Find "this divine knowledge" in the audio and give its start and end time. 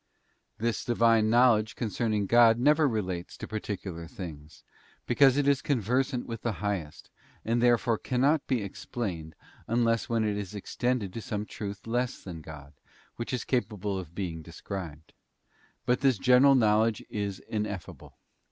0.67-1.75